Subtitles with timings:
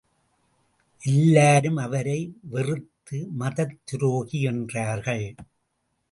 [1.01, 2.33] எல்லாரும் அவரை
[2.41, 5.35] வெறுத்து மதத் துரோகி என்றார்கள்.